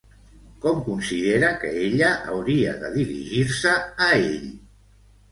Com 0.61 0.77
considera 0.85 1.49
que 1.63 1.73
ella 1.81 2.07
hauria 2.31 2.71
de 2.83 2.89
dirigir-se 2.95 3.75
a 4.07 4.09
ell? 4.23 4.49